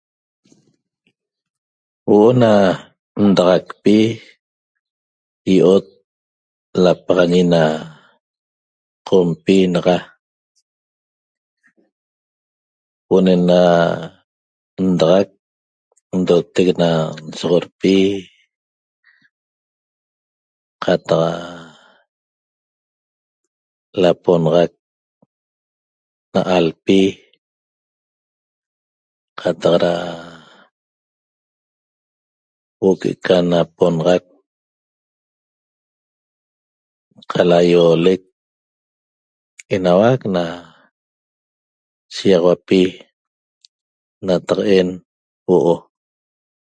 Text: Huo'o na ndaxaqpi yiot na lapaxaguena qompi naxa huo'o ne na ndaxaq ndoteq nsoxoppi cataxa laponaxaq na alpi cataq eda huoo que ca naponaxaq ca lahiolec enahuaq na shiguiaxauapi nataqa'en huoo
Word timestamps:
Huo'o 2.07 2.31
na 2.41 2.51
ndaxaqpi 3.29 3.95
yiot 5.51 5.85
na 5.93 5.97
lapaxaguena 6.83 7.61
qompi 9.07 9.55
naxa 9.73 9.95
huo'o 13.07 13.23
ne 13.25 13.33
na 13.49 13.59
ndaxaq 14.91 15.29
ndoteq 16.19 16.67
nsoxoppi 16.79 17.95
cataxa 20.83 21.35
laponaxaq 24.01 24.71
na 26.33 26.41
alpi 26.57 26.99
cataq 29.41 29.73
eda 29.77 29.93
huoo 32.79 32.95
que 33.01 33.11
ca 33.25 33.35
naponaxaq 33.51 34.23
ca 37.31 37.41
lahiolec 37.49 38.21
enahuaq 39.75 40.21
na 40.35 40.43
shiguiaxauapi 42.15 42.81
nataqa'en 44.27 44.89
huoo 45.45 45.77